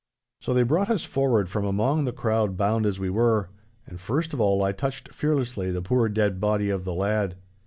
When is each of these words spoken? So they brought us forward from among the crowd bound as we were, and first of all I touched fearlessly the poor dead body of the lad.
So 0.39 0.55
they 0.55 0.63
brought 0.63 0.89
us 0.89 1.03
forward 1.03 1.47
from 1.47 1.63
among 1.63 2.05
the 2.05 2.11
crowd 2.11 2.57
bound 2.57 2.87
as 2.87 2.97
we 2.97 3.11
were, 3.11 3.51
and 3.85 3.99
first 4.01 4.33
of 4.33 4.41
all 4.41 4.63
I 4.63 4.71
touched 4.71 5.13
fearlessly 5.13 5.69
the 5.69 5.83
poor 5.83 6.09
dead 6.09 6.39
body 6.39 6.71
of 6.71 6.85
the 6.85 6.95
lad. 6.95 7.35